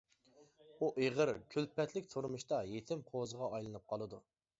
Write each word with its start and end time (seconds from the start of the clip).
ئۇ 0.77 0.87
ئېغىر، 1.01 1.31
كۈلپەتلىك 1.55 2.07
تۇرمۇشتا 2.13 2.63
يېتىم 2.71 3.05
قوزىغا 3.11 3.51
ئايلىنىپ 3.51 3.87
قالىدۇ. 3.93 4.21